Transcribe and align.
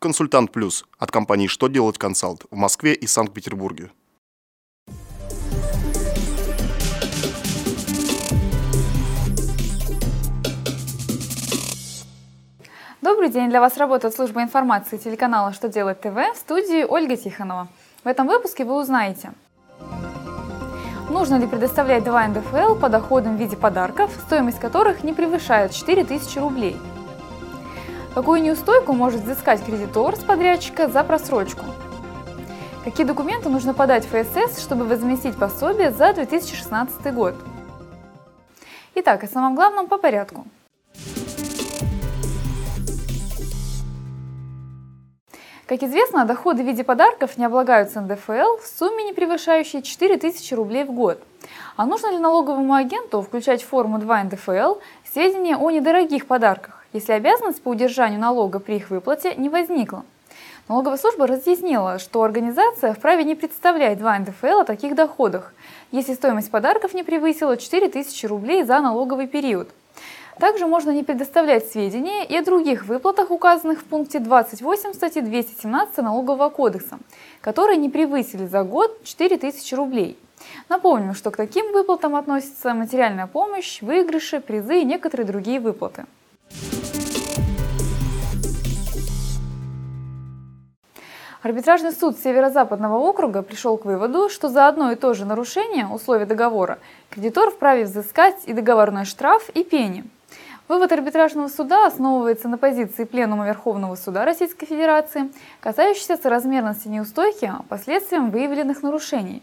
Консультант 0.00 0.52
Плюс 0.52 0.84
от 1.00 1.10
компании 1.10 1.48
«Что 1.48 1.66
делать 1.66 1.98
консалт» 1.98 2.44
в 2.52 2.56
Москве 2.56 2.94
и 2.94 3.08
Санкт-Петербурге. 3.08 3.90
Добрый 13.02 13.28
день! 13.30 13.50
Для 13.50 13.60
вас 13.60 13.76
работает 13.76 14.14
служба 14.14 14.42
информации 14.42 14.98
телеканала 14.98 15.52
«Что 15.52 15.68
делать 15.68 16.00
ТВ» 16.00 16.14
в 16.14 16.36
студии 16.36 16.84
Ольга 16.84 17.16
Тихонова. 17.16 17.66
В 18.04 18.06
этом 18.06 18.28
выпуске 18.28 18.64
вы 18.64 18.80
узнаете, 18.80 19.32
нужно 21.10 21.40
ли 21.40 21.48
предоставлять 21.48 22.04
2 22.04 22.28
НДФЛ 22.28 22.76
по 22.76 22.88
доходам 22.88 23.36
в 23.36 23.40
виде 23.40 23.56
подарков, 23.56 24.12
стоимость 24.26 24.60
которых 24.60 25.02
не 25.02 25.12
превышает 25.12 25.72
4000 25.72 26.38
рублей. 26.38 26.76
Какую 28.18 28.42
неустойку 28.42 28.94
может 28.94 29.20
взыскать 29.20 29.64
кредитор 29.64 30.16
с 30.16 30.24
подрядчика 30.24 30.88
за 30.88 31.04
просрочку? 31.04 31.64
Какие 32.82 33.06
документы 33.06 33.48
нужно 33.48 33.74
подать 33.74 34.04
в 34.04 34.08
ФСС, 34.08 34.60
чтобы 34.60 34.86
возместить 34.86 35.36
пособие 35.36 35.92
за 35.92 36.12
2016 36.12 37.14
год? 37.14 37.36
Итак, 38.96 39.22
о 39.22 39.28
самом 39.28 39.54
главном 39.54 39.86
по 39.86 39.98
порядку– 39.98 40.44
Как 45.68 45.82
известно, 45.82 46.24
доходы 46.24 46.62
в 46.62 46.66
виде 46.66 46.82
подарков 46.82 47.36
не 47.36 47.44
облагаются 47.44 48.00
НДФЛ 48.00 48.56
в 48.56 48.66
сумме, 48.66 49.04
не 49.04 49.12
превышающей 49.12 49.82
4000 49.82 50.54
рублей 50.54 50.84
в 50.84 50.92
год. 50.92 51.22
А 51.76 51.84
нужно 51.84 52.10
ли 52.10 52.18
налоговому 52.18 52.72
агенту 52.72 53.20
включать 53.20 53.62
в 53.62 53.68
форму 53.68 53.98
2 53.98 54.24
НДФЛ 54.24 54.76
сведения 55.12 55.58
о 55.58 55.70
недорогих 55.70 56.26
подарках, 56.26 56.77
если 56.92 57.12
обязанность 57.12 57.62
по 57.62 57.70
удержанию 57.70 58.20
налога 58.20 58.58
при 58.58 58.76
их 58.76 58.90
выплате 58.90 59.34
не 59.34 59.48
возникла? 59.48 60.04
Налоговая 60.68 60.98
служба 60.98 61.26
разъяснила, 61.26 61.98
что 61.98 62.22
организация 62.22 62.92
вправе 62.92 63.24
не 63.24 63.34
представлять 63.34 63.98
2 63.98 64.18
НДФЛ 64.18 64.60
о 64.60 64.64
таких 64.64 64.94
доходах, 64.94 65.54
если 65.92 66.12
стоимость 66.12 66.50
подарков 66.50 66.92
не 66.92 67.02
превысила 67.02 67.56
4000 67.56 68.26
рублей 68.26 68.64
за 68.64 68.80
налоговый 68.80 69.26
период. 69.26 69.70
Также 70.38 70.66
можно 70.66 70.90
не 70.90 71.02
предоставлять 71.02 71.66
сведения 71.66 72.24
и 72.24 72.36
о 72.36 72.44
других 72.44 72.84
выплатах, 72.84 73.30
указанных 73.30 73.80
в 73.80 73.84
пункте 73.84 74.20
28 74.20 74.92
статьи 74.92 75.20
217 75.20 75.96
Налогового 75.98 76.48
кодекса, 76.48 76.98
которые 77.40 77.76
не 77.76 77.88
превысили 77.88 78.46
за 78.46 78.62
год 78.62 79.02
4000 79.02 79.74
рублей. 79.74 80.16
Напомним, 80.68 81.14
что 81.14 81.32
к 81.32 81.36
таким 81.36 81.72
выплатам 81.72 82.14
относятся 82.14 82.72
материальная 82.72 83.26
помощь, 83.26 83.82
выигрыши, 83.82 84.40
призы 84.40 84.82
и 84.82 84.84
некоторые 84.84 85.26
другие 85.26 85.58
выплаты. 85.58 86.04
Арбитражный 91.48 91.92
суд 91.92 92.18
Северо-Западного 92.18 92.98
округа 92.98 93.40
пришел 93.40 93.78
к 93.78 93.86
выводу, 93.86 94.28
что 94.28 94.50
за 94.50 94.68
одно 94.68 94.92
и 94.92 94.96
то 94.96 95.14
же 95.14 95.24
нарушение 95.24 95.86
условий 95.86 96.26
договора 96.26 96.78
кредитор 97.08 97.50
вправе 97.50 97.84
взыскать 97.84 98.36
и 98.44 98.52
договорной 98.52 99.06
штраф, 99.06 99.48
и 99.54 99.64
пени– 99.64 100.04
Вывод 100.68 100.92
арбитражного 100.92 101.48
суда 101.48 101.86
основывается 101.86 102.48
на 102.48 102.58
позиции 102.58 103.04
Пленума 103.04 103.46
Верховного 103.46 103.94
Суда 103.94 104.26
Российской 104.26 104.66
Федерации, 104.66 105.30
касающейся 105.60 106.18
соразмерности 106.18 106.88
неустойки 106.88 107.50
последствиям 107.70 108.30
выявленных 108.30 108.82
нарушений. 108.82 109.42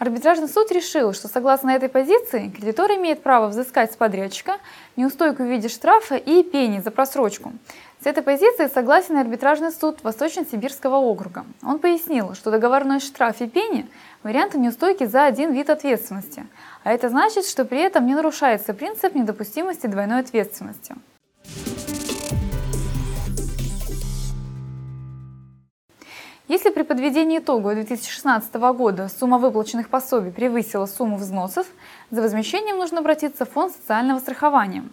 Арбитражный 0.00 0.48
суд 0.48 0.72
решил, 0.72 1.12
что 1.12 1.28
согласно 1.28 1.70
этой 1.70 1.88
позиции 1.88 2.48
кредитор 2.48 2.90
имеет 2.92 3.22
право 3.22 3.46
взыскать 3.46 3.92
с 3.92 3.96
подрядчика 3.96 4.56
неустойку 4.96 5.44
в 5.44 5.46
виде 5.46 5.68
штрафа 5.68 6.16
и 6.16 6.42
пени 6.42 6.80
за 6.80 6.90
просрочку. 6.90 7.52
С 8.00 8.06
этой 8.06 8.22
позицией 8.22 8.68
согласен 8.68 9.16
арбитражный 9.16 9.72
суд 9.72 10.04
Восточно-Сибирского 10.04 10.96
округа. 10.96 11.44
Он 11.64 11.80
пояснил, 11.80 12.34
что 12.34 12.52
договорной 12.52 13.00
штраф 13.00 13.40
и 13.40 13.48
пени– 13.48 13.88
варианты 14.22 14.56
неустойки 14.56 15.04
за 15.04 15.24
один 15.24 15.52
вид 15.52 15.68
ответственности, 15.68 16.46
а 16.84 16.92
это 16.92 17.08
значит, 17.08 17.44
что 17.44 17.64
при 17.64 17.80
этом 17.80 18.06
не 18.06 18.14
нарушается 18.14 18.72
принцип 18.72 19.16
недопустимости 19.16 19.88
двойной 19.88 20.20
ответственности. 20.20 20.94
Если 26.46 26.70
при 26.70 26.82
подведении 26.82 27.40
итога 27.40 27.74
2016 27.74 28.54
года 28.54 29.08
сумма 29.08 29.38
выплаченных 29.38 29.88
пособий 29.88 30.30
превысила 30.30 30.86
сумму 30.86 31.16
взносов, 31.16 31.66
за 32.12 32.22
возмещением 32.22 32.78
нужно 32.78 33.00
обратиться 33.00 33.44
в 33.44 33.50
фонд 33.50 33.72
социального 33.72 34.20
страхования. 34.20 34.84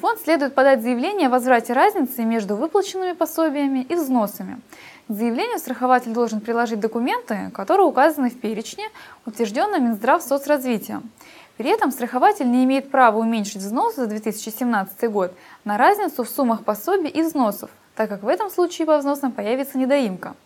Фонд 0.00 0.20
следует 0.20 0.54
подать 0.54 0.80
заявление 0.80 1.26
о 1.26 1.30
возврате 1.30 1.72
разницы 1.72 2.24
между 2.24 2.54
выплаченными 2.54 3.14
пособиями 3.14 3.80
и 3.80 3.96
взносами. 3.96 4.60
К 5.08 5.12
заявлению 5.12 5.58
страхователь 5.58 6.12
должен 6.12 6.40
приложить 6.40 6.78
документы, 6.78 7.50
которые 7.52 7.86
указаны 7.86 8.30
в 8.30 8.38
перечне, 8.38 8.84
утвержденном 9.26 9.84
Минздрав 9.84 10.22
соцразвитием. 10.22 11.10
При 11.56 11.70
этом 11.70 11.90
страхователь 11.90 12.48
не 12.48 12.62
имеет 12.62 12.92
права 12.92 13.18
уменьшить 13.18 13.56
взнос 13.56 13.96
за 13.96 14.06
2017 14.06 15.10
год 15.10 15.34
на 15.64 15.76
разницу 15.76 16.22
в 16.22 16.28
суммах 16.28 16.62
пособий 16.62 17.10
и 17.10 17.22
взносов, 17.22 17.70
так 17.96 18.08
как 18.08 18.22
в 18.22 18.28
этом 18.28 18.50
случае 18.50 18.86
по 18.86 18.98
взносам 18.98 19.32
появится 19.32 19.78
недоимка. 19.78 20.36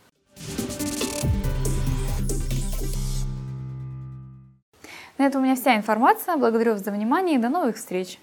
На 5.18 5.26
этом 5.26 5.42
у 5.42 5.44
меня 5.44 5.56
вся 5.56 5.76
информация. 5.76 6.38
Благодарю 6.38 6.72
вас 6.72 6.82
за 6.82 6.90
внимание 6.90 7.36
и 7.36 7.38
до 7.38 7.50
новых 7.50 7.76
встреч! 7.76 8.18